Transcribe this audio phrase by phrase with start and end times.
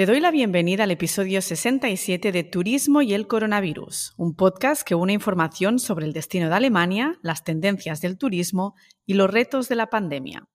[0.00, 4.94] Te doy la bienvenida al episodio 67 de Turismo y el Coronavirus, un podcast que
[4.94, 8.74] une información sobre el destino de Alemania, las tendencias del turismo
[9.04, 10.48] y los retos de la pandemia.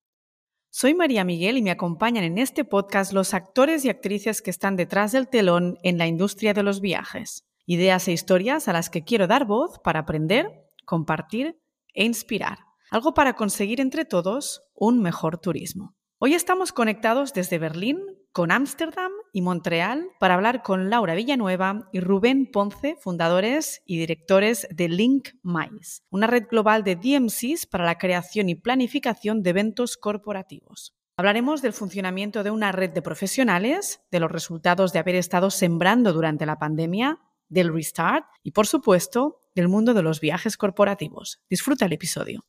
[0.71, 4.77] Soy María Miguel y me acompañan en este podcast los actores y actrices que están
[4.77, 7.46] detrás del telón en la industria de los viajes.
[7.68, 10.50] Ideas e historias a las que quiero dar voz para aprender,
[10.86, 11.59] compartir
[11.93, 12.57] e inspirar.
[12.90, 15.96] Algo para conseguir entre todos un mejor turismo.
[16.18, 17.99] Hoy estamos conectados desde Berlín
[18.32, 24.66] con Ámsterdam y Montreal para hablar con Laura Villanueva y Rubén Ponce, fundadores y directores
[24.71, 29.98] de Link Mice, una red global de DMCs para la creación y planificación de eventos
[29.98, 30.95] corporativos.
[31.17, 36.13] Hablaremos del funcionamiento de una red de profesionales, de los resultados de haber estado sembrando
[36.13, 41.41] durante la pandemia, del restart y, por supuesto, del mundo de los viajes corporativos.
[41.49, 42.45] Disfruta el episodio.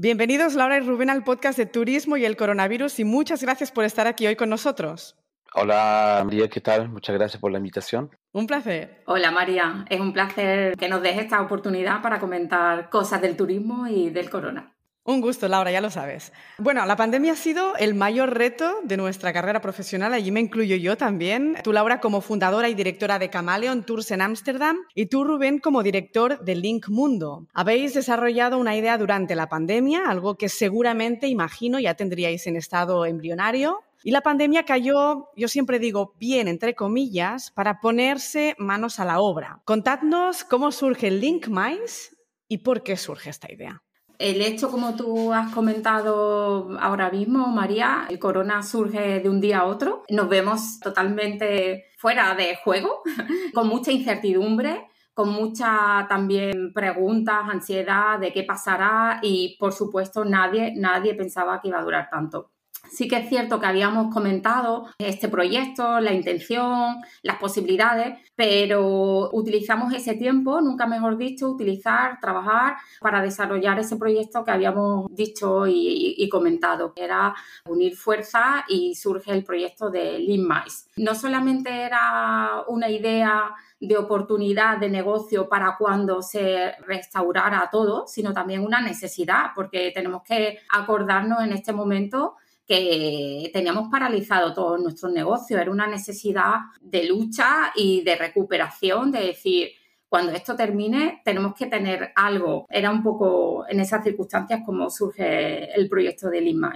[0.00, 3.84] Bienvenidos Laura y Rubén al podcast de Turismo y el Coronavirus y muchas gracias por
[3.84, 5.16] estar aquí hoy con nosotros.
[5.54, 6.88] Hola María, ¿qué tal?
[6.88, 8.08] Muchas gracias por la invitación.
[8.30, 9.02] Un placer.
[9.06, 13.88] Hola María, es un placer que nos dejes esta oportunidad para comentar cosas del turismo
[13.88, 14.72] y del corona.
[15.08, 16.34] Un gusto, Laura, ya lo sabes.
[16.58, 20.76] Bueno, la pandemia ha sido el mayor reto de nuestra carrera profesional, allí me incluyo
[20.76, 21.56] yo también.
[21.64, 25.82] Tú, Laura, como fundadora y directora de Camaleon Tours en Ámsterdam y tú, Rubén, como
[25.82, 27.46] director de Link Mundo.
[27.54, 33.06] Habéis desarrollado una idea durante la pandemia, algo que seguramente, imagino, ya tendríais en estado
[33.06, 33.80] embrionario.
[34.04, 39.20] Y la pandemia cayó, yo siempre digo, bien, entre comillas, para ponerse manos a la
[39.20, 39.62] obra.
[39.64, 42.14] Contadnos cómo surge Link Minds
[42.46, 43.82] y por qué surge esta idea
[44.18, 49.60] el hecho, como tú has comentado ahora mismo, María, el corona surge de un día
[49.60, 50.02] a otro.
[50.08, 53.02] Nos vemos totalmente fuera de juego,
[53.54, 60.74] con mucha incertidumbre, con mucha también preguntas, ansiedad de qué pasará y, por supuesto, nadie,
[60.76, 62.50] nadie pensaba que iba a durar tanto.
[62.90, 69.92] Sí que es cierto que habíamos comentado este proyecto, la intención, las posibilidades, pero utilizamos
[69.92, 76.28] ese tiempo, nunca mejor dicho, utilizar, trabajar para desarrollar ese proyecto que habíamos dicho y,
[76.28, 77.34] comentado, que era
[77.66, 80.88] unir fuerzas y surge el proyecto de Lean Mice.
[80.96, 88.32] No solamente era una idea de oportunidad de negocio para cuando se restaurara todo, sino
[88.32, 92.36] también una necesidad, porque tenemos que acordarnos en este momento
[92.68, 95.58] que teníamos paralizado todos nuestros negocios.
[95.58, 99.70] Era una necesidad de lucha y de recuperación, de decir,
[100.08, 102.66] cuando esto termine, tenemos que tener algo.
[102.68, 106.72] Era un poco en esas circunstancias como surge el proyecto de Lean.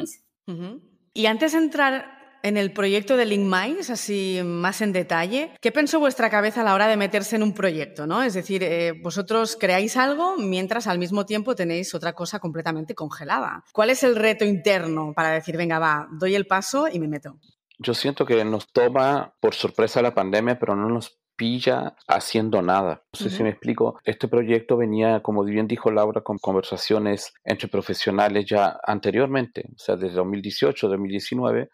[1.15, 6.01] Y antes de entrar en el proyecto de LinkMinds, así más en detalle, ¿qué pensó
[6.01, 8.07] vuestra cabeza a la hora de meterse en un proyecto?
[8.07, 8.23] ¿no?
[8.23, 13.65] Es decir, eh, vosotros creáis algo mientras al mismo tiempo tenéis otra cosa completamente congelada.
[13.73, 17.39] ¿Cuál es el reto interno para decir, venga, va, doy el paso y me meto?
[17.79, 23.03] Yo siento que nos toma por sorpresa la pandemia, pero no nos pilla haciendo nada.
[23.13, 23.99] No sé si me explico.
[24.05, 29.97] Este proyecto venía, como bien dijo Laura, con conversaciones entre profesionales ya anteriormente, o sea,
[29.97, 31.71] desde 2018, 2019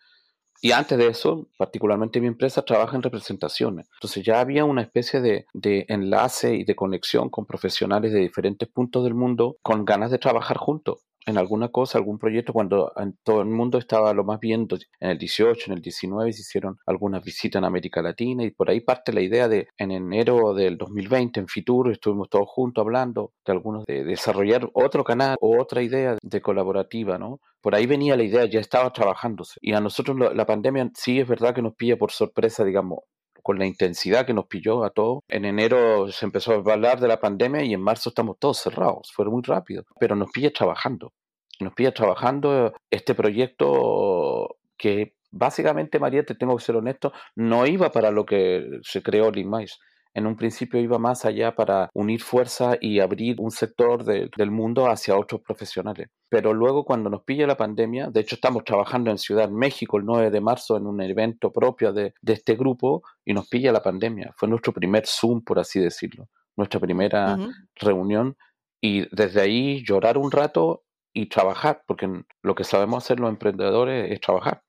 [0.60, 3.88] y antes de eso, particularmente mi empresa trabaja en representaciones.
[3.94, 8.68] Entonces ya había una especie de, de, enlace y de conexión con profesionales de diferentes
[8.68, 12.90] puntos del mundo con ganas de trabajar juntos en alguna cosa, algún proyecto, cuando
[13.22, 16.78] todo el mundo estaba lo más viendo, en el 18, en el 19 se hicieron
[16.86, 20.78] algunas visitas en América Latina y por ahí parte la idea de en enero del
[20.78, 25.82] 2020 en Fitur estuvimos todos juntos hablando de algunos de desarrollar otro canal o otra
[25.82, 27.40] idea de colaborativa, ¿no?
[27.60, 29.58] Por ahí venía la idea, ya estaba trabajándose.
[29.60, 33.00] Y a nosotros la pandemia sí es verdad que nos pilla por sorpresa, digamos,
[33.48, 35.20] con la intensidad que nos pilló a todos.
[35.26, 39.10] En enero se empezó a hablar de la pandemia y en marzo estamos todos cerrados.
[39.14, 41.14] Fue muy rápido, pero nos pilla trabajando.
[41.58, 47.90] Nos pilla trabajando este proyecto que básicamente, María, te tengo que ser honesto, no iba
[47.90, 49.78] para lo que se creó Limais
[50.18, 54.88] en un principio iba más allá para unir fuerzas y abrir un sector del mundo
[54.88, 56.08] hacia otros profesionales.
[56.28, 60.04] Pero luego cuando nos pilla la pandemia, de hecho estamos trabajando en Ciudad México el
[60.04, 64.32] 9 de marzo en un evento propio de, este grupo y nos pilla la pandemia.
[64.36, 67.38] Fue nuestro primer Zoom, por así decirlo, nuestra primera
[67.76, 68.36] reunión
[68.80, 72.08] y desde ahí llorar un rato y trabajar, porque
[72.42, 74.62] lo que sabemos hacer los emprendedores es trabajar.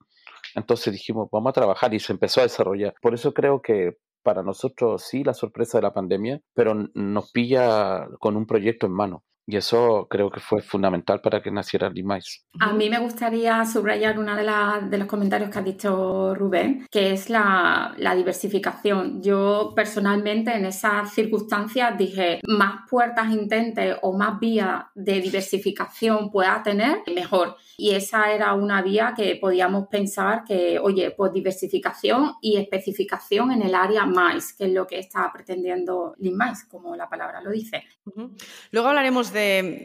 [0.56, 2.94] Entonces dijimos, vamos a trabajar y se empezó a desarrollar.
[3.02, 8.08] Por eso creo que para nosotros sí la sorpresa de la pandemia, pero nos pilla
[8.20, 9.24] con un proyecto en mano.
[9.50, 12.46] Y eso creo que fue fundamental para que naciera Limais.
[12.60, 14.46] A mí me gustaría subrayar uno de,
[14.88, 19.24] de los comentarios que ha dicho Rubén, que es la, la diversificación.
[19.24, 26.62] Yo personalmente en esas circunstancias dije, más puertas intente o más vías de diversificación pueda
[26.62, 27.56] tener, mejor.
[27.76, 33.64] Y esa era una vía que podíamos pensar que, oye, pues diversificación y especificación en
[33.64, 37.84] el área más, que es lo que está pretendiendo Limais, como la palabra lo dice.
[38.72, 39.39] Luego hablaremos de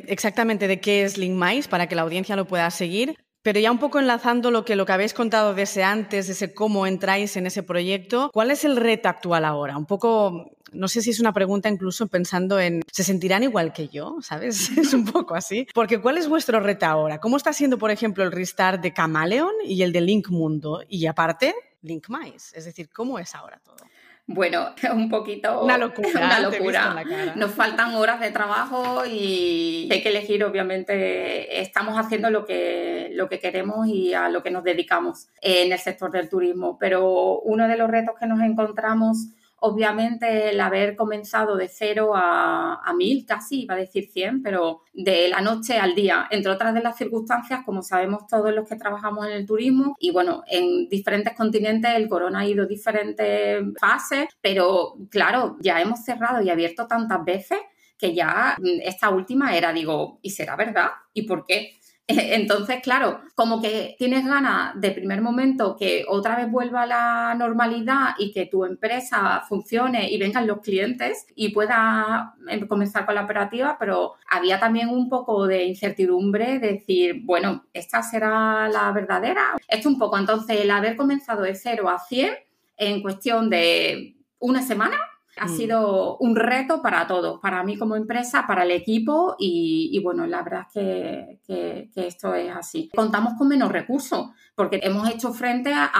[0.06, 3.16] exactamente de qué es LinkMice para que la audiencia lo pueda seguir.
[3.44, 6.86] Pero ya un poco enlazando lo que, lo que habéis contado desde antes, ese cómo
[6.86, 9.76] entráis en ese proyecto, ¿cuál es el reto actual ahora?
[9.76, 13.88] Un poco, no sé si es una pregunta incluso pensando en, ¿se sentirán igual que
[13.88, 14.16] yo?
[14.22, 14.70] ¿Sabes?
[14.78, 15.66] Es un poco así.
[15.74, 17.18] Porque ¿cuál es vuestro reto ahora?
[17.18, 20.82] ¿Cómo está siendo, por ejemplo, el restart de Camaleon y el de Link Mundo?
[20.88, 22.56] Y aparte, LinkMice.
[22.56, 23.76] Es decir, ¿cómo es ahora todo?
[24.26, 25.62] Bueno, un poquito...
[25.62, 26.10] Una locura.
[26.14, 27.04] Una locura.
[27.36, 33.28] Nos faltan horas de trabajo y hay que elegir, obviamente, estamos haciendo lo que, lo
[33.28, 36.78] que queremos y a lo que nos dedicamos en el sector del turismo.
[36.78, 39.28] Pero uno de los retos que nos encontramos
[39.66, 45.28] obviamente el haber comenzado de cero a, mil, casi, iba a decir cien, pero de
[45.28, 49.26] la noche al día, entre otras de las circunstancias, como sabemos todos los que trabajamos
[49.26, 54.96] en el turismo, y bueno, en diferentes continentes el corona ha ido diferentes fases, pero
[55.10, 57.58] claro, ya hemos cerrado y abierto tantas veces
[57.96, 60.90] que ya esta última era, digo, ¿y será verdad?
[61.14, 61.78] ¿Y por qué?
[62.08, 67.34] Entonces, claro, como que tienes ganas de primer momento que otra vez vuelva a la
[67.34, 73.14] normalidad y que tu empresa funcione y vengan los clientes y pueda em, comenzar con
[73.14, 79.56] la operativa, pero había también un poco de incertidumbre, decir, bueno, ¿esta será la verdadera?
[79.66, 82.34] Esto un poco, entonces, el haber comenzado de 0 a 100
[82.76, 84.98] en cuestión de una semana,
[85.36, 85.56] ha mm.
[85.56, 90.42] sido un reto para todos, para mí como empresa, para el equipo y, bueno, la
[90.42, 92.90] verdad es que, esto es así.
[92.94, 95.90] Contamos con menos recursos porque hemos hecho frente a,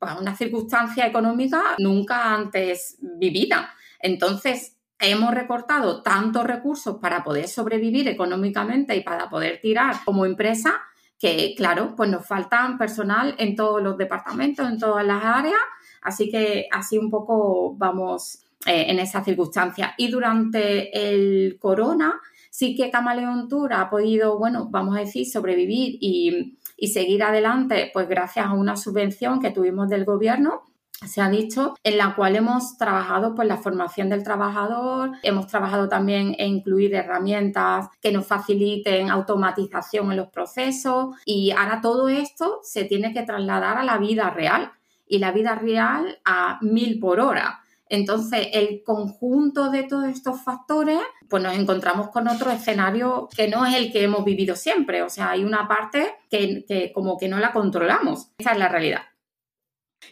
[0.00, 3.70] a una circunstancia económica nunca antes vivida.
[3.98, 10.80] Entonces, hemos recortado tantos recursos para poder sobrevivir económicamente y para poder tirar como empresa
[11.18, 15.60] que, claro, pues nos faltan personal en todos los departamentos, en todas las áreas
[16.02, 19.94] Así que así un poco vamos eh, en esa circunstancia.
[19.96, 25.96] Y durante el corona, sí que Camaleon Tour ha podido, bueno, vamos a decir, sobrevivir
[26.00, 26.58] y,
[26.88, 30.62] seguir adelante, pues gracias a una subvención que tuvimos del gobierno
[31.06, 35.88] se ha dicho, en la cual hemos trabajado pues la formación del trabajador, hemos trabajado
[35.88, 42.60] también en incluir herramientas que nos faciliten automatización en los procesos y ahora todo esto
[42.62, 44.70] se tiene que trasladar a la vida real
[45.12, 47.60] y la vida real a mil por hora.
[47.90, 53.66] Entonces, el conjunto de todos estos factores, pues nos encontramos con otro escenario que no
[53.66, 55.02] es el que hemos vivido siempre.
[55.02, 58.30] O sea, hay una parte que, que como que no la controlamos.
[58.38, 59.02] Esa es la realidad.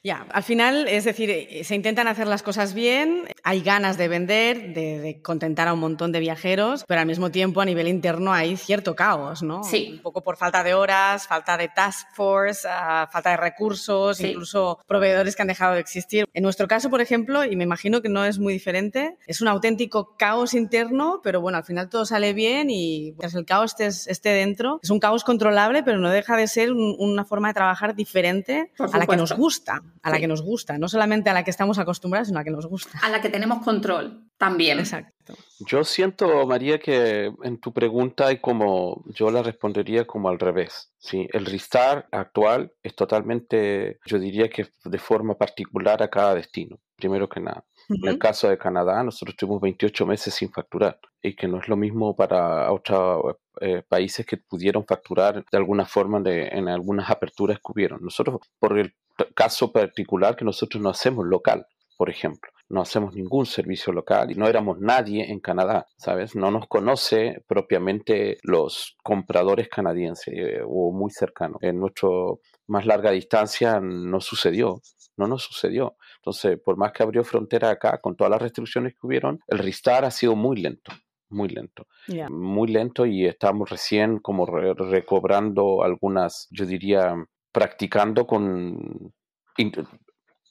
[0.02, 4.08] Ya, al final, es decir, eh, se intentan hacer las cosas bien, hay ganas de
[4.08, 8.32] vender, de, contentar a un montón de viajeros, pero al mismo tiempo a nivel interno
[8.32, 9.64] hay cierto caos, ¿no?
[9.64, 9.92] Sí.
[9.94, 14.78] Un poco por falta de horas, falta de task force, ah, falta de recursos, incluso
[14.86, 16.26] proveedores que han dejado de existir.
[16.32, 19.48] En nuestro caso, por ejemplo, y me imagino que no es muy diferente, es un
[19.48, 23.86] auténtico caos interno, pero bueno, al final todo sale bien y mientras el caos esté,
[24.10, 27.94] esté dentro, es un caos controlable, pero no deja de ser una forma de trabajar
[27.94, 31.44] diferente a la que nos gusta a la que nos gusta, no solamente a la
[31.44, 32.98] que estamos acostumbrados, sino a la que nos gusta.
[33.02, 34.78] A la que tenemos control también.
[34.78, 35.34] Exacto.
[35.60, 40.92] Yo siento, María, que en tu pregunta hay como, yo la respondería como al revés.
[40.98, 46.78] Sí, el restart actual es totalmente, yo diría que de forma particular a cada destino,
[46.96, 47.64] primero que nada.
[47.88, 51.68] En el caso de Canadá, nosotros tuvimos 28 meses sin facturar y que no es
[51.68, 57.10] lo mismo para otros eh, países que pudieron facturar de alguna forma de, en algunas
[57.10, 58.00] aperturas que hubieron.
[58.02, 58.94] Nosotros, por el
[59.34, 61.66] caso particular que nosotros no hacemos local,
[62.00, 62.50] por ejemplo.
[62.70, 66.34] No hacemos ningún servicio local y no éramos nadie en Canadá, ¿sabes?
[66.34, 71.58] No nos conoce propiamente los compradores canadienses eh, o muy cercanos.
[71.60, 74.80] En nuestro más larga distancia no sucedió,
[75.18, 75.98] no nos sucedió.
[76.20, 80.06] Entonces, por más que abrió frontera acá, con todas las restricciones que hubieron, el restart
[80.06, 80.92] ha sido muy lento
[81.32, 81.86] muy lento,
[82.28, 87.14] muy lento y estamos recién como recobrando algunas, yo diría,
[87.52, 89.12] practicando con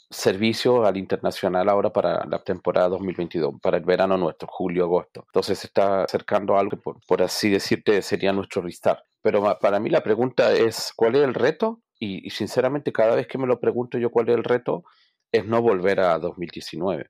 [0.10, 5.24] servicio al internacional ahora para la temporada 2022, para el verano nuestro, julio, agosto.
[5.28, 9.04] Entonces se está acercando algo que, por, así decirte, sería nuestro restart.
[9.22, 11.82] Pero para mí la pregunta es, ¿cuál es el reto?
[12.00, 14.84] Y, sinceramente cada vez que me lo pregunto yo cuál es el reto,
[15.32, 17.10] es no volver a 2019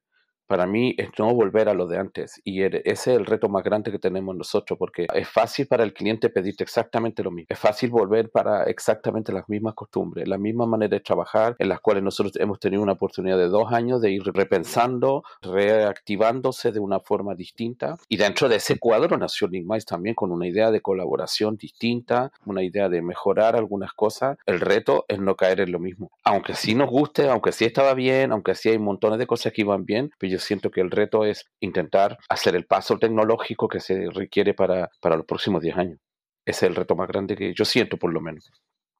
[0.49, 2.41] para mí es no volver a lo de antes.
[2.43, 5.93] Y ese es el reto más grande que tenemos nosotros, porque es fácil para el
[5.93, 7.45] cliente pedirte exactamente lo mismo.
[7.49, 11.79] Es fácil volver para exactamente las mismas costumbres, la misma manera de trabajar, en las
[11.81, 16.99] cuales nosotros hemos tenido una oportunidad de dos años de ir repensando, reactivándose de una
[16.99, 17.97] forma distinta.
[18.07, 22.63] Y dentro de ese cuadro nació LinkMice también con una idea de colaboración distinta, una
[22.63, 24.39] idea de mejorar algunas cosas.
[24.47, 26.09] El reto es no caer en lo mismo.
[26.23, 29.61] Aunque sí nos guste, aunque sí estaba bien, aunque sí hay montones de cosas que
[29.61, 33.79] iban bien, pero yo siento que el reto es intentar hacer el paso tecnológico que
[33.79, 35.99] se requiere para, para los próximos 10 años.
[36.45, 38.49] Ese es el reto más grande que yo siento, por lo menos.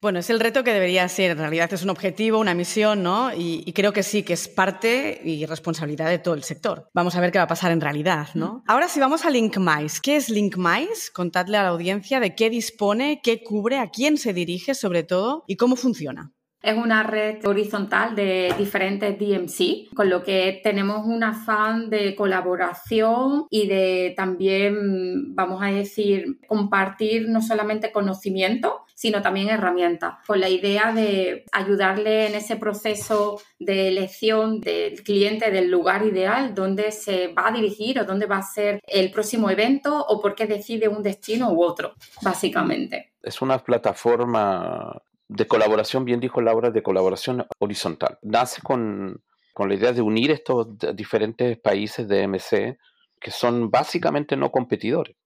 [0.02, 1.32] Bueno, es el reto que debería ser.
[1.32, 3.34] En realidad es un objetivo, una misión, ¿no?
[3.34, 6.88] Y, creo que sí, que es parte y responsabilidad de todo el sector.
[6.94, 8.62] Vamos a ver qué va a pasar en realidad, ¿no?
[8.66, 10.00] Ahora sí vamos a LinkMice.
[10.02, 11.12] ¿Qué es LinkMice?
[11.12, 15.44] Contadle a la audiencia de qué dispone, qué cubre, a quién se dirige sobre todo
[15.46, 16.32] y cómo funciona.
[16.62, 23.46] Es una red horizontal de diferentes DMC, con lo que tenemos un afán de colaboración
[23.48, 30.50] y de también, vamos a decir, compartir no solamente conocimiento, sino también herramientas, con la
[30.50, 37.28] idea de ayudarle en ese proceso de elección del cliente del lugar ideal, donde se
[37.28, 40.88] va a dirigir o dónde va a ser el próximo evento o por qué decide
[40.88, 43.12] un destino u otro, básicamente.
[43.22, 48.18] Es una plataforma de colaboración, bien dijo Laura, de colaboración horizontal.
[48.22, 49.22] Nace con,
[49.56, 52.78] la idea de unir estos diferentes países de MC
[53.20, 55.16] que son básicamente no competidores,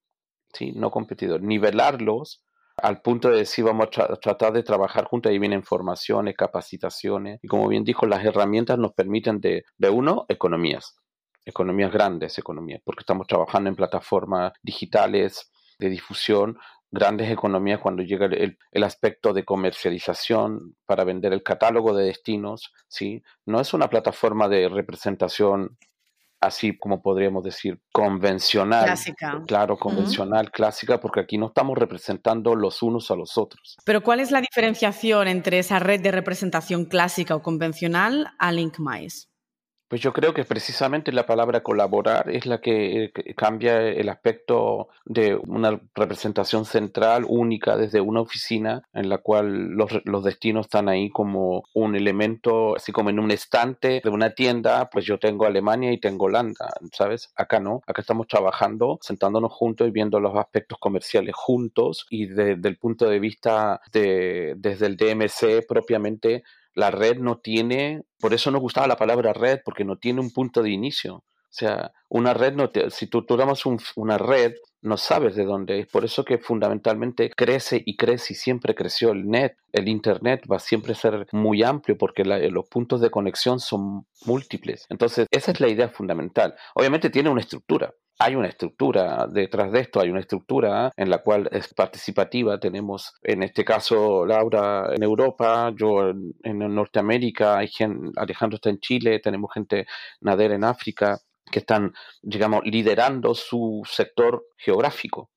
[0.52, 0.72] ¿sí?
[0.72, 2.42] no competidores, nivelarlos
[2.76, 7.46] al punto de decir vamos a tratar de trabajar juntos, ahí vienen formaciones, capacitaciones, y
[7.46, 10.96] como bien dijo, las herramientas nos permiten de, de uno, economías,
[11.44, 16.58] economías grandes, economías, porque estamos trabajando en plataformas digitales de difusión
[16.94, 22.72] grandes economías cuando llega el, el, aspecto de comercialización para vender el catálogo de destinos,
[22.88, 23.22] ¿sí?
[23.44, 25.76] No es una plataforma de representación
[26.44, 28.84] así como podríamos decir convencional.
[28.84, 29.42] Clásica.
[29.46, 33.76] Claro, convencional, clásica, porque aquí no estamos representando los unos a los otros.
[33.84, 39.28] Pero ¿cuál es la diferenciación entre esa red de representación clásica o convencional a LinkMice?
[39.88, 45.36] Pues yo creo que precisamente la palabra colaborar es la que cambia el aspecto de
[45.36, 51.64] una representación central única desde una oficina en la cual los, destinos están ahí como
[51.74, 56.00] un elemento, así como en un estante de una tienda, pues yo tengo Alemania y
[56.00, 57.30] tengo Holanda, ¿sabes?
[57.36, 62.68] Acá no, acá estamos trabajando, sentándonos juntos y viendo los aspectos comerciales juntos y desde
[62.68, 66.42] el punto de vista de, desde el DMC propiamente
[66.74, 70.32] la red no tiene, por eso nos gustaba la palabra red, porque no tiene un
[70.32, 71.16] punto de inicio.
[71.16, 73.64] O sea, una red, no si tú tomamos
[73.96, 74.54] una red,
[74.84, 75.86] no sabes de dónde es.
[75.88, 79.56] Por eso que fundamentalmente crece y crece y siempre creció el net.
[79.72, 84.86] El Internet va a siempre ser muy amplio porque los puntos de conexión son múltiples.
[84.88, 86.54] Entonces, esa es la idea fundamental.
[86.74, 91.18] Obviamente tiene una estructura hay una estructura detrás de esto, hay una estructura en la
[91.18, 92.58] cual es participativa.
[92.60, 97.70] Tenemos, en este caso, Laura en Europa, yo en, Norteamérica, hay
[98.16, 99.86] Alejandro está en Chile, tenemos gente
[100.20, 101.18] Nader en África,
[101.54, 105.30] que están, digamos, liderando su sector geográfico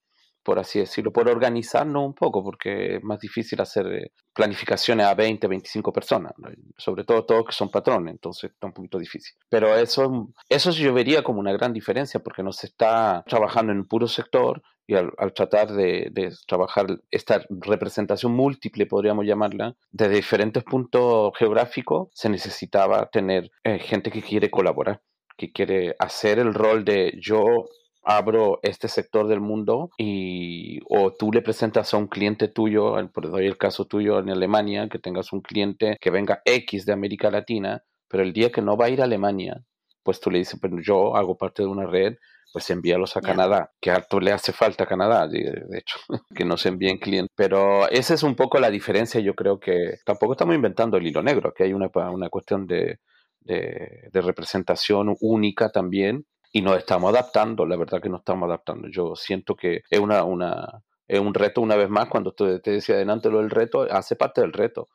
[0.47, 5.13] por así decirlo, por organizarnos un poco, porque es más difícil hacer eh, planificaciones a
[5.13, 6.31] 20, 25 personas,
[6.77, 9.36] sobre todo todos que son patrones, entonces está un poquito difícil.
[9.50, 13.79] Pero eso, eso yo vería como una gran diferencia, porque no se está trabajando en
[13.79, 20.63] un puro sector y al, tratar de, trabajar esta representación múltiple, podríamos llamarla, de diferentes
[20.63, 25.01] puntos geográficos, se necesitaba tener eh, gente que quiere colaborar
[25.38, 27.65] que quiere hacer el rol de yo
[28.03, 33.29] abro este sector del mundo y o tú le presentas a un cliente tuyo, por
[33.29, 37.29] doy el caso tuyo en Alemania, que tengas un cliente que venga X de América
[37.29, 39.62] Latina, pero el día que no va a ir a Alemania,
[40.03, 42.15] pues tú le dices, pero yo hago parte de una red,
[42.53, 45.98] pues envíalos a Canadá, que tú le hace falta a Canadá, de, hecho,
[46.34, 47.34] que no se envíen clientes.
[47.36, 51.22] Pero esa es un poco la diferencia, yo creo que tampoco estamos inventando el hilo
[51.22, 53.00] negro, que hay una, una cuestión de,
[53.41, 58.88] de, representación única también y nos estamos adaptando, la verdad que nos estamos adaptando.
[58.89, 62.72] Yo siento que es una, una es un reto una vez más, cuando te, te
[62.72, 64.88] decía adelante lo del reto, hace parte del reto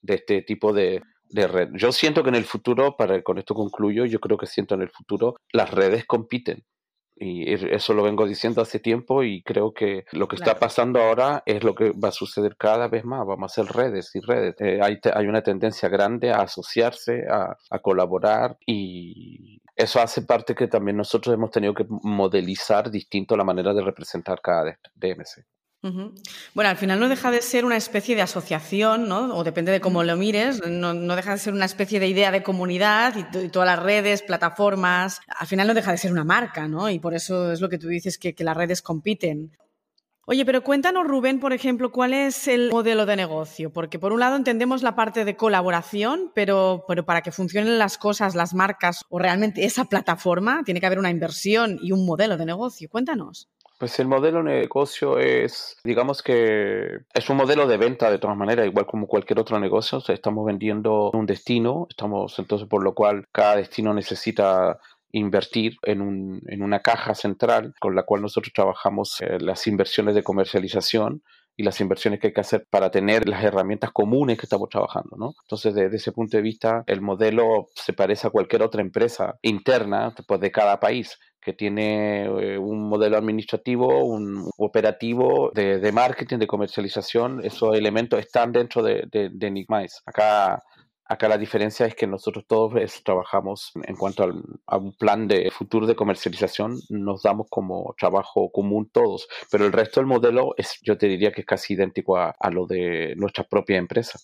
[0.00, 1.70] de este tipo de, de red.
[1.74, 4.82] Yo siento que en el futuro, para con esto concluyo, yo creo que siento en
[4.82, 6.64] el futuro las redes compiten.
[7.20, 11.42] Y eso lo vengo diciendo hace tiempo y creo que lo que está pasando ahora
[11.46, 13.26] es lo que va a suceder cada vez más.
[13.26, 14.54] Vamos a hacer redes y redes.
[14.60, 20.54] Eh, hay, hay, una tendencia grande a asociarse, a, a colaborar y eso hace parte
[20.54, 25.44] que también nosotros hemos tenido que modelizar distinto la manera de representar cada DMC.
[25.80, 29.36] Bueno, al final no deja de ser una especie de asociación, ¿no?
[29.36, 32.42] O depende de cómo lo mires, no, deja de ser una especie de idea de
[32.42, 35.20] comunidad y, todas las redes, plataformas.
[35.28, 36.90] Al final no deja de ser una marca, ¿no?
[36.90, 39.52] Y por eso es lo que tú dices, que, las redes compiten.
[40.26, 43.72] Oye, pero cuéntanos, Rubén, por ejemplo, cuál es el modelo de negocio.
[43.72, 47.96] Porque por un lado entendemos la parte de colaboración, pero, pero para que funcionen las
[47.98, 52.36] cosas, las marcas o realmente esa plataforma, tiene que haber una inversión y un modelo
[52.36, 52.90] de negocio.
[52.90, 53.48] Cuéntanos.
[53.78, 58.36] Pues el modelo de negocio es, digamos que es un modelo de venta de todas
[58.36, 59.98] maneras, igual como cualquier otro negocio.
[59.98, 64.80] O sea, estamos vendiendo un destino, estamos entonces por lo cual cada destino necesita
[65.12, 70.16] invertir en, un, en una caja central con la cual nosotros trabajamos eh, las inversiones
[70.16, 71.22] de comercialización
[71.56, 75.16] y las inversiones que hay que hacer para tener las herramientas comunes que estamos trabajando,
[75.16, 75.34] ¿no?
[75.42, 80.14] Entonces, desde ese punto de vista, el modelo se parece a cualquier otra empresa interna
[80.26, 81.18] pues, de cada país
[81.48, 88.52] que tiene eh, un modelo administrativo, un operativo de, marketing, de comercialización, esos elementos están
[88.52, 89.66] dentro de, de, de
[90.04, 90.62] Acá
[91.08, 92.72] Acá la diferencia es que nosotros todos
[93.02, 94.24] trabajamos en cuanto
[94.66, 99.72] a un plan de futuro de comercialización, nos damos como trabajo común todos, pero el
[99.72, 103.44] resto del modelo es, yo te diría que es casi idéntico a, lo de nuestra
[103.44, 104.18] propia empresa.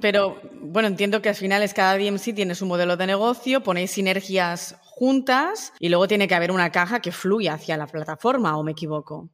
[0.00, 3.90] pero bueno, entiendo que al final es cada DMC tiene su modelo de negocio, ponéis
[3.90, 8.62] sinergias juntas y luego tiene que haber una caja que fluya hacia la plataforma, ¿o
[8.62, 9.28] me equivoco?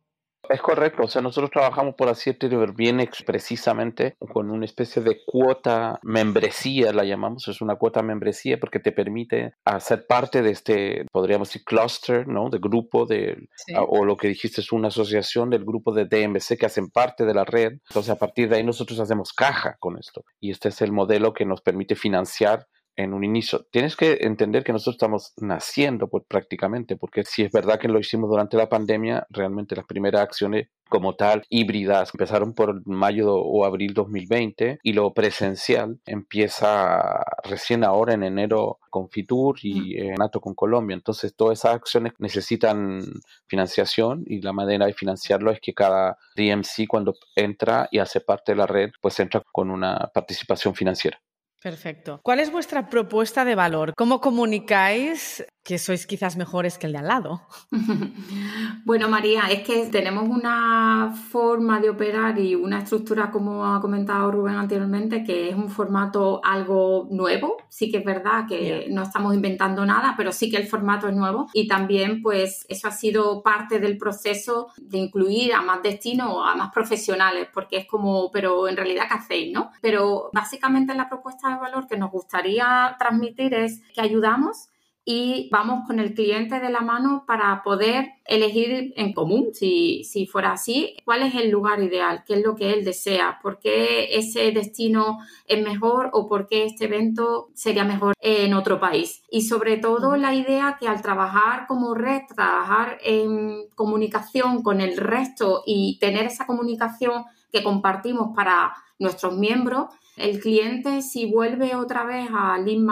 [0.48, 5.20] Es correcto, o sea, nosotros trabajamos por así decirlo bien precisamente con una especie de
[5.24, 11.06] cuota membresía, la llamamos, es una cuota membresía porque te permite hacer parte de este,
[11.12, 12.48] podríamos decir, cluster, ¿no?
[12.48, 13.48] De grupo de,
[13.88, 17.34] o lo que dijiste es una asociación del grupo de DMC que hacen parte de
[17.34, 17.72] la red.
[17.88, 20.24] Entonces, a partir de ahí nosotros hacemos caja con esto.
[20.40, 22.66] Y este es el modelo que nos permite financiar
[22.98, 23.64] en un inicio.
[23.70, 28.00] Tienes que entender que nosotros estamos naciendo pues, prácticamente, porque si es verdad que lo
[28.00, 33.64] hicimos durante la pandemia, realmente las primeras acciones como tal híbridas empezaron por mayo o
[33.64, 40.40] abril 2020 y lo presencial empieza recién ahora en enero con Fitur y en NATO
[40.40, 40.94] con Colombia.
[40.94, 43.00] Entonces todas esas acciones necesitan
[43.46, 48.52] financiación y la manera de financiarlo es que cada DMC cuando entra y hace parte
[48.52, 51.20] de la red pues entra con una participación financiera.
[51.60, 52.20] Perfecto.
[52.22, 53.92] ¿Cuál es vuestra propuesta de valor?
[53.96, 57.42] ¿Cómo comunicáis que sois quizás mejores que el de al lado.
[58.86, 64.30] bueno, María, es que tenemos una forma de operar y una estructura, como ha comentado
[64.30, 67.58] Rubén anteriormente, que es un formato algo nuevo.
[67.68, 71.14] Sí que es verdad que no estamos inventando nada, pero sí que el formato es
[71.14, 71.48] nuevo.
[71.52, 76.54] Y también, pues, eso ha sido parte del proceso de incluir a más destinos, a
[76.54, 79.70] más profesionales, porque es como, pero en realidad, ¿qué hacéis, no?
[79.82, 84.70] Pero básicamente la propuesta de valor que nos gustaría transmitir es que ayudamos
[85.10, 90.26] y vamos con el cliente de la mano para poder elegir en común, si, si,
[90.26, 94.18] fuera así, cuál es el lugar ideal, qué es lo que él desea, por qué
[94.18, 95.16] ese destino
[95.46, 99.22] es mejor o por qué este evento sería mejor en otro país.
[99.30, 104.98] Y sobre todo la idea que al trabajar como red, trabajar en comunicación con el
[104.98, 109.86] resto y tener esa comunicación que compartimos para nuestros miembros,
[110.18, 112.84] el cliente si vuelve otra vez a Lean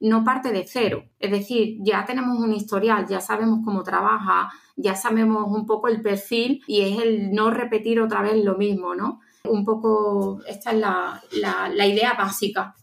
[0.00, 1.04] no parte de cero.
[1.18, 6.02] Es decir, ya tenemos un historial, ya sabemos cómo trabaja, ya sabemos un poco el
[6.02, 9.20] perfil y es el no repetir otra vez lo mismo, ¿no?
[9.44, 12.74] Un poco, esta es la, idea básica.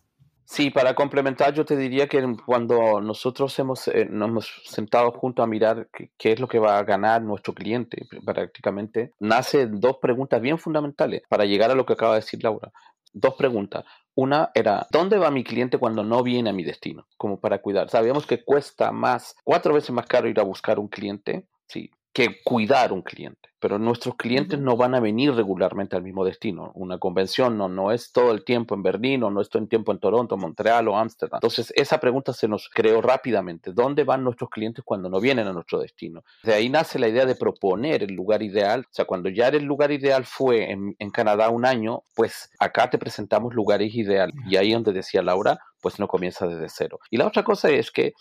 [0.43, 5.43] Sí, para complementar, yo te diría que cuando nosotros hemos, eh, nos hemos sentado juntos
[5.43, 10.39] a mirar qué, es lo que va a ganar nuestro cliente, prácticamente, nace dos preguntas
[10.41, 12.71] bien fundamentales para llegar a lo que acaba de decir Laura.
[13.11, 13.85] Dos preguntas.
[14.15, 17.05] Una era, ¿dónde va mi cliente cuando no viene a mi destino?
[17.17, 17.89] Como para cuidar.
[17.89, 22.41] Sabíamos que cuesta más, cuatro veces más caro ir a buscar un cliente, sí, que
[22.43, 26.71] cuidar un cliente pero nuestros clientes no van a venir regularmente al mismo destino.
[26.75, 29.67] Una convención no, no es todo el tiempo en Berlín o no es todo el
[29.67, 31.37] tiempo en Toronto, Montreal o Ámsterdam.
[31.37, 33.73] Entonces, esa pregunta se nos creó rápidamente.
[33.73, 36.23] ¿Dónde van nuestros clientes cuando no vienen a nuestro destino?
[36.43, 38.81] De ahí nace la idea de proponer el lugar ideal.
[38.81, 42.91] O sea, cuando ya el lugar ideal fue en, en Canadá un año, pues acá
[42.91, 44.35] te presentamos lugares ideales.
[44.47, 46.99] Y ahí donde decía Laura, pues no comienza desde cero.
[47.09, 48.13] Y la otra cosa es que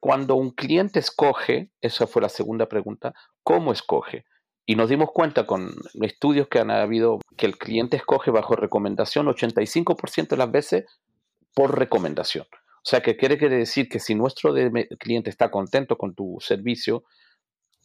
[0.00, 4.24] cuando un cliente escoge, esa fue la segunda pregunta, ¿cómo escoge?
[4.64, 9.26] Y nos dimos cuenta con estudios que han habido que el cliente escoge bajo recomendación
[9.26, 10.84] 85% de las veces
[11.54, 12.46] por recomendación.
[12.52, 14.54] O sea, que quiere, decir que si nuestro
[14.98, 17.04] cliente está contento con tu servicio,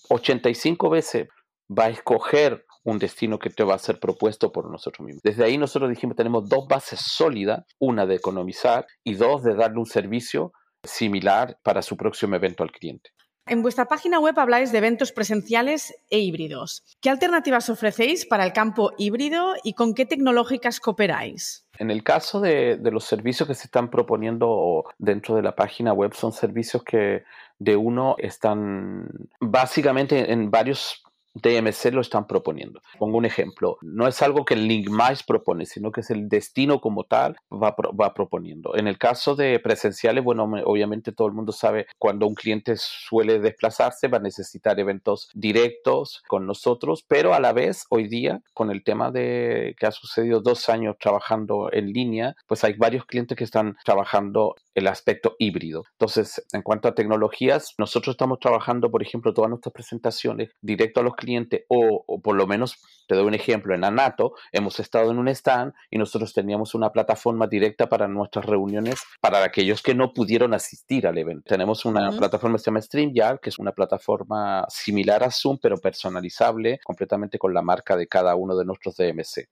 [0.10, 1.28] 85 veces
[1.70, 5.24] va a escoger un destino que te va a ser propuesto por nosotros mismos.
[5.24, 9.80] Desde ahí nosotros dijimos tenemos dos bases sólidas, una de economizar y dos de darle
[9.80, 10.52] un servicio
[10.84, 13.12] similar para su próximo evento al cliente.
[13.46, 16.82] En vuestra página web habláis de eventos presenciales e híbridos.
[17.02, 21.68] ¿Qué alternativas ofrecéis para el campo híbrido y con qué tecnológicas cooperáis?
[21.78, 26.14] En el caso de, los servicios que se están proponiendo dentro de la página web,
[26.14, 27.24] son servicios que
[27.60, 29.10] de uno están
[29.42, 32.82] básicamente en varios DMC lo están proponiendo.
[32.98, 33.78] Pongo un ejemplo.
[33.82, 38.14] No es algo que LinkMice propone, sino que es el destino como tal va, va
[38.14, 38.76] proponiendo.
[38.76, 43.40] En el caso de presenciales, bueno, obviamente todo el mundo sabe cuando un cliente suele
[43.40, 48.72] desplazarse va a necesitar eventos directos con nosotros, pero a la vez hoy día con
[48.72, 53.38] el tema de que ha sucedido dos años trabajando en línea, pues hay varios clientes
[53.38, 55.84] que están trabajando el aspecto híbrido.
[55.94, 61.04] Entonces, en cuanto a tecnologías, nosotros estamos trabajando, por ejemplo, todas nuestras presentaciones directo a
[61.04, 65.18] los cliente o, por lo menos, te doy un ejemplo, en Anato hemos estado en
[65.18, 70.14] un stand y nosotros teníamos una plataforma directa para nuestras reuniones para aquellos que no
[70.14, 71.44] pudieron asistir al evento.
[71.48, 75.78] Tenemos una plataforma que se llama StreamYard, que es una plataforma similar a Zoom, pero
[75.78, 79.48] personalizable completamente con la marca de cada uno de nuestros DMC.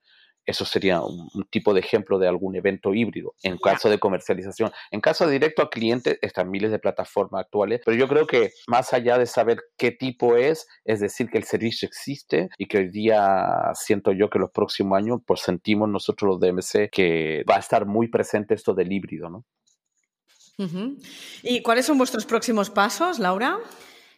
[0.45, 3.35] Eso sería un, tipo de ejemplo de algún evento híbrido.
[3.43, 7.81] En caso de comercialización, en caso de directo al cliente, están miles de plataformas actuales,
[7.85, 11.43] pero yo creo que más allá de saber qué tipo es, es decir, que el
[11.43, 16.29] servicio existe y que hoy día siento yo que los próximos años, pues sentimos nosotros
[16.29, 19.45] los DMC que va a estar muy presente esto del híbrido, ¿no?
[21.41, 23.57] ¿Y cuáles son vuestros próximos pasos, Laura?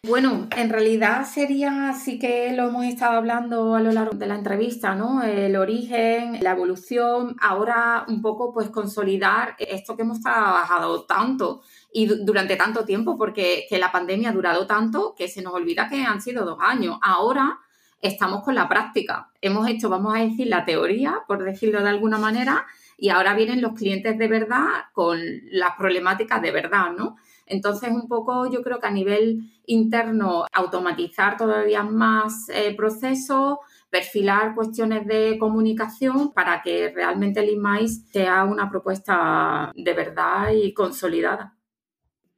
[0.06, 4.34] Bueno, en realidad sería, sí que lo hemos estado hablando a lo largo de la
[4.34, 5.22] entrevista, ¿no?
[5.22, 12.04] El origen, la evolución, ahora un poco pues consolidar esto que hemos trabajado tanto y
[12.04, 16.02] durante tanto tiempo, porque que la pandemia ha durado tanto que se nos olvida que
[16.02, 16.98] han sido dos años.
[17.00, 17.60] Ahora
[18.02, 19.30] estamos con la práctica.
[19.40, 22.66] Hemos hecho, vamos a decir, la teoría, por decirlo de alguna manera,
[22.98, 25.18] y ahora vienen los clientes de verdad con
[25.50, 27.16] las problemáticas de verdad, ¿no?
[27.46, 33.58] Entonces, un poco yo creo que a nivel interno, automatizar todavía más eh, procesos,
[33.90, 40.74] perfilar cuestiones de comunicación para que realmente el IMAIS sea una propuesta de verdad y
[40.74, 41.56] consolidada.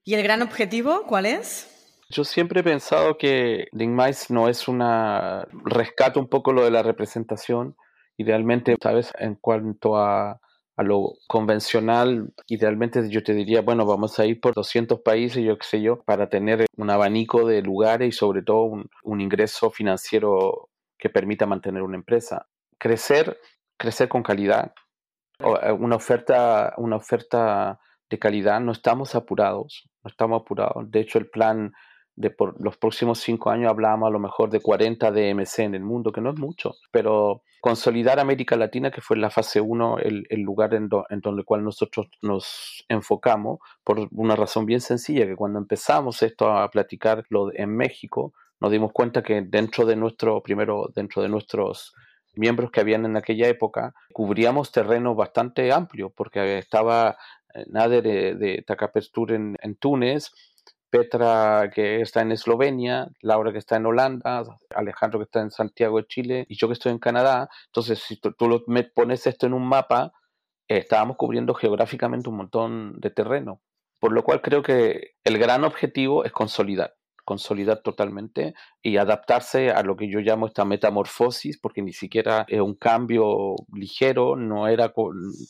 [0.05, 1.73] ¿Y el gran objetivo cuál es?
[2.09, 6.83] Yo siempre he pensado que LinkMice no es una rescate un poco lo de la
[6.83, 7.77] representación.
[8.16, 9.12] Idealmente, ¿sabes?
[9.19, 10.40] En cuanto a
[10.77, 15.57] a lo convencional, idealmente yo te diría, bueno, vamos a ir por 200 países, yo
[15.57, 20.69] qué sé yo, para tener un abanico de lugares y sobre todo un, ingreso financiero
[20.99, 22.47] que permita mantener una empresa.
[22.79, 23.39] Crecer,
[23.79, 24.75] crecer con calidad,
[25.39, 30.91] eh, una oferta, una oferta de calidad, no estamos apurados, no estamos apurados.
[30.91, 31.73] De hecho, el plan
[32.16, 35.83] de por los próximos cinco años hablábamos a lo mejor de 40 DMC en el
[35.83, 40.40] mundo, que no es mucho, pero consolidar América Latina, que fue la fase 1, el,
[40.40, 45.59] lugar en, en donde cual nosotros nos enfocamos, por una razón bien sencilla, que cuando
[45.59, 47.24] empezamos esto a platicar
[47.55, 51.92] en México, nos dimos cuenta que dentro de nuestro, primero, dentro de nuestros
[52.35, 57.16] miembros que habían en aquella época, cubríamos terreno bastante amplio, porque estaba
[57.55, 60.31] eh, Nader de, de Takapestur en, en Túnez,
[60.96, 64.42] Petra que está en Eslovenia, Laura que está en Holanda,
[64.74, 67.50] Alejandro que está en Santiago de Chile y yo que estoy en Canadá.
[67.66, 68.35] Entonces, si tú,
[68.66, 70.12] me pones esto en un mapa,
[70.68, 73.61] eh, estábamos cubriendo geográficamente un montón de terreno.
[74.00, 76.94] Por lo cual creo que el gran objetivo es consolidar,
[77.26, 82.61] consolidar totalmente y adaptarse a lo que yo llamo esta metamorfosis, porque ni siquiera es
[82.62, 84.94] un cambio ligero, no era,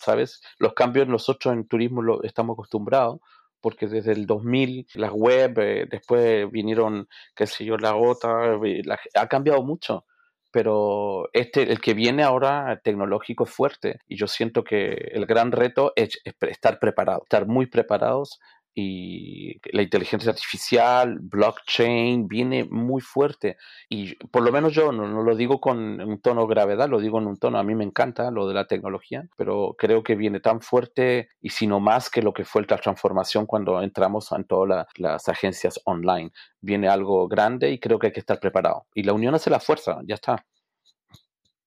[0.00, 0.40] ¿sabes?
[0.58, 3.20] Los cambios nosotros en turismo lo estamos acostumbrados,
[3.66, 8.82] porque desde el 2000 las web, eh, después vinieron, qué sé yo, la gota, eh,
[9.16, 10.04] ha cambiado mucho
[10.52, 15.50] pero este, el que viene ahora tecnológico es fuerte y yo siento que el gran
[15.50, 18.38] reto es, estar preparados, estar muy preparados
[18.78, 23.56] y la inteligencia artificial, blockchain, viene muy fuerte.
[23.88, 27.18] Y por lo menos yo no, lo digo con un tono de gravedad, lo digo
[27.18, 30.40] en un tono, a mí me encanta lo de la tecnología, pero creo que viene
[30.40, 34.86] tan fuerte y sino más que lo que fue la transformación cuando entramos en todas
[34.96, 36.30] las agencias online.
[36.60, 38.86] Viene algo grande y creo que hay que estar preparado.
[38.94, 40.44] Y la unión hace la fuerza, ya está.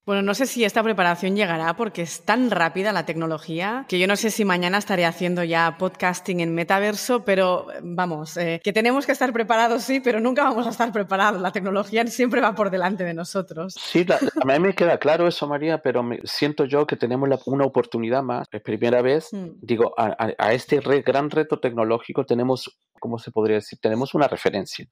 [0.10, 4.08] Bueno, no sé si esta preparación llegará porque es tan rápida la tecnología que yo
[4.08, 9.06] no sé si mañana estaré haciendo ya podcasting en metaverso, pero vamos, eh, que tenemos
[9.06, 11.40] que estar preparados, sí, pero nunca vamos a estar preparados.
[11.40, 13.76] La tecnología siempre va por delante de nosotros.
[13.80, 17.66] Sí, a mí me queda claro eso, María, pero me, siento yo que tenemos una
[17.66, 18.48] oportunidad más.
[18.52, 19.60] Es primera vez, mm.
[19.62, 23.78] digo, a, este gran reto tecnológico tenemos, ¿cómo se podría decir?
[23.80, 24.88] Tenemos una referencia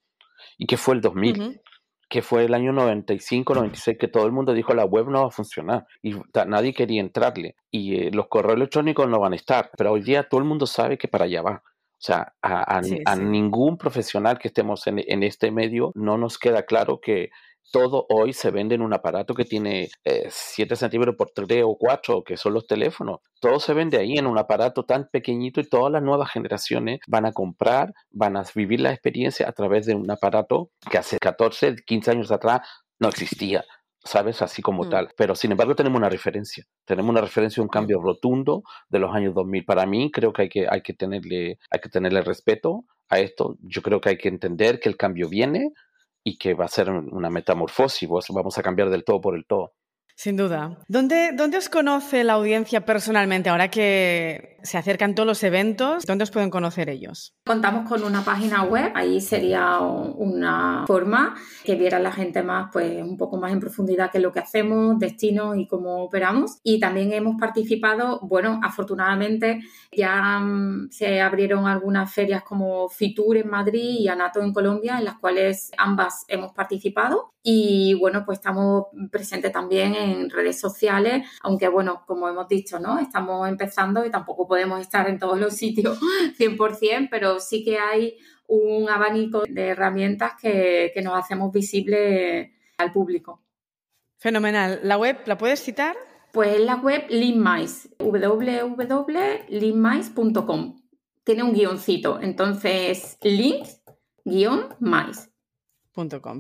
[0.60, 1.60] y que fue el 2000
[2.10, 5.28] que fue el año 95, 96, que todo el mundo dijo la web no va
[5.28, 6.15] a funcionar y
[6.48, 10.24] nadie quería entrarle y eh, los correos electrónicos no van a estar, pero hoy día
[10.24, 11.63] todo el mundo sabe que para allá va.
[12.00, 17.00] O sea, a, ningún profesional que estemos en, en, este medio no nos queda claro
[17.02, 17.32] que
[17.72, 21.78] todo hoy se vende en un aparato que tiene 7 eh, centímetros por 3 o
[21.78, 23.20] 4, que son los teléfonos.
[23.40, 27.26] Todo se vende ahí en un aparato tan pequeñito y todas las nuevas generaciones van
[27.26, 31.76] a comprar, van a vivir la experiencia a través de un aparato que hace 14,
[31.86, 32.62] 15 años atrás
[33.00, 33.64] no existía.
[34.08, 34.42] ¿sabes?
[34.42, 34.90] Así como mm.
[34.90, 35.10] tal.
[35.18, 36.64] Pero sin embargo tenemos una referencia.
[36.86, 39.66] Tenemos una referencia, un cambio rotundo de los años 2000.
[39.66, 43.58] Para mí creo que hay que, hay que, tenerle, hay que tenerle respeto a esto.
[43.62, 45.72] Yo creo que hay que entender que el cambio viene,
[46.28, 49.72] y que va a ser una metamorfosis, vamos a cambiar del todo por el todo.
[50.13, 50.78] Sin duda.
[50.90, 56.06] ¿Dónde, ¿Dónde os conoce la audiencia personalmente ahora que se acercan todos los eventos?
[56.06, 57.34] ¿Dónde os pueden conocer ellos?
[57.46, 63.02] Contamos con una página web, ahí sería una forma que viera la gente más, pues
[63.02, 66.60] un poco más en profundidad qué es lo que hacemos, destinos y cómo operamos.
[66.64, 73.50] Y también hemos participado, bueno, afortunadamente ya mm, se abrieron algunas ferias como Fitur en
[73.50, 77.32] Madrid y Anato en Colombia, en las cuales ambas hemos participado.
[77.50, 83.00] Y bueno, pues estamos presentes también en redes sociales, aunque bueno, como hemos dicho, ¿no?
[83.00, 86.00] Estamos empezando y tampoco podemos estar en todos los sitios
[86.38, 88.17] 100%, pero sí que hay
[88.48, 93.43] un abanico de herramientas que, nos hacemos visibles al público.
[94.17, 94.80] Fenomenal.
[94.84, 95.96] ¿La web la puedes citar?
[96.32, 100.82] Pues la web Linmice, www.linmice.com.
[101.24, 105.30] Tiene un guioncito, entonces links-mice.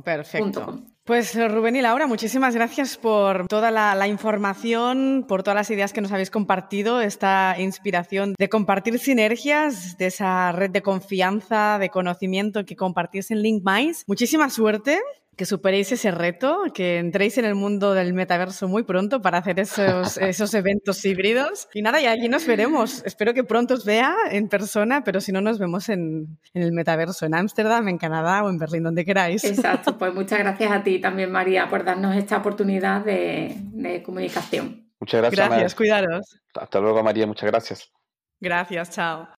[0.03, 0.83] Perfecto.
[1.07, 6.01] Pues Rubén y Laura, muchísimas gracias por toda la, información, por todas las ideas que
[6.01, 12.65] nos habéis compartido, esta inspiración de compartir sinergias, de esa red de confianza, de conocimiento
[12.65, 14.03] que compartís en LinkMice.
[14.05, 14.99] Muchísima suerte
[15.37, 19.59] que superéis ese reto, que entréis en el mundo del metaverso muy pronto para hacer
[19.59, 21.69] esos, esos eventos híbridos.
[21.73, 23.03] Y nada, y allí nos veremos.
[23.05, 26.71] Espero que pronto os vea en persona, pero si no, nos vemos en, en el
[26.71, 29.43] metaverso, en Ámsterdam, en Canadá o en Berlín, donde queráis.
[29.43, 34.89] Exacto, pues muchas gracias a ti también, María, por darnos esta oportunidad de, de comunicación.
[34.99, 35.47] Muchas gracias.
[35.47, 36.41] Gracias, cuidaros.
[36.55, 37.91] Hasta luego, María, muchas gracias.
[38.39, 39.36] Gracias, chao.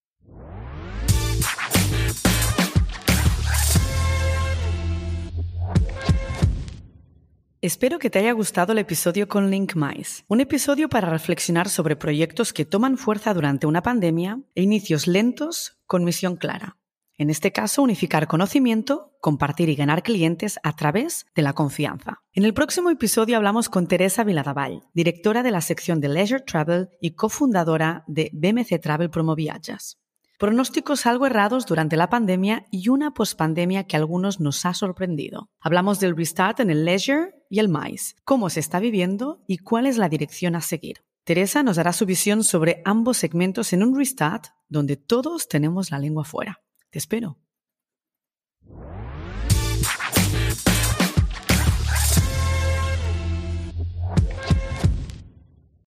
[7.62, 11.98] Espero que te haya gustado el episodio con Link Mais, un episodio para reflexionar sobre
[11.98, 16.78] proyectos que toman fuerza durante una pandemia e inicios lentos con misión clara.
[17.18, 22.22] En este caso, unificar conocimiento, compartir y ganar clientes a través de la confianza.
[22.32, 26.88] En el próximo episodio hablamos con Teresa Viladavall, directora de la sección de Leisure Travel
[27.02, 29.98] y cofundadora de BMC Travel Promo Viajes
[30.40, 35.50] pronósticos algo errados durante la pandemia y una pospandemia que a algunos nos ha sorprendido.
[35.60, 39.86] Hablamos del restart en el leisure y el MICE, cómo se está viviendo y cuál
[39.86, 41.04] es la dirección a seguir.
[41.26, 46.00] Teresa nos dará su visión sobre ambos segmentos en un restart donde todos tenemos la
[46.00, 46.62] lengua fuera.
[46.90, 47.38] Te espero.